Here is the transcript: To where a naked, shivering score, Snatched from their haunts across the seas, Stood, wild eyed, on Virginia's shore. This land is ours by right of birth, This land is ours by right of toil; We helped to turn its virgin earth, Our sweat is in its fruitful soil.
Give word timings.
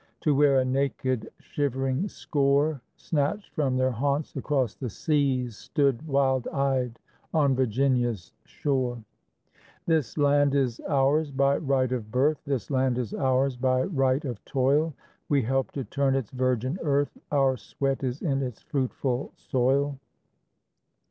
To 0.21 0.33
where 0.33 0.57
a 0.59 0.65
naked, 0.65 1.29
shivering 1.37 2.07
score, 2.07 2.81
Snatched 2.95 3.53
from 3.53 3.77
their 3.77 3.91
haunts 3.91 4.35
across 4.35 4.73
the 4.73 4.89
seas, 4.89 5.55
Stood, 5.55 6.07
wild 6.07 6.47
eyed, 6.47 6.97
on 7.35 7.53
Virginia's 7.55 8.33
shore. 8.43 8.97
This 9.85 10.17
land 10.17 10.55
is 10.55 10.79
ours 10.89 11.29
by 11.29 11.57
right 11.57 11.91
of 11.91 12.11
birth, 12.11 12.41
This 12.45 12.71
land 12.71 12.97
is 12.97 13.13
ours 13.13 13.55
by 13.55 13.83
right 13.83 14.25
of 14.25 14.43
toil; 14.43 14.95
We 15.29 15.43
helped 15.43 15.75
to 15.75 15.83
turn 15.83 16.15
its 16.15 16.31
virgin 16.31 16.79
earth, 16.81 17.15
Our 17.31 17.55
sweat 17.55 18.03
is 18.03 18.23
in 18.23 18.41
its 18.41 18.63
fruitful 18.63 19.33
soil. 19.35 19.99